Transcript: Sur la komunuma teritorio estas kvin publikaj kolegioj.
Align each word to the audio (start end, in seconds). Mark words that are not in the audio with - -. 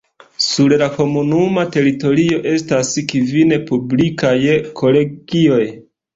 Sur 0.43 0.71
la 0.81 0.85
komunuma 0.95 1.65
teritorio 1.75 2.39
estas 2.53 2.91
kvin 3.13 3.55
publikaj 3.69 4.35
kolegioj. 4.83 5.63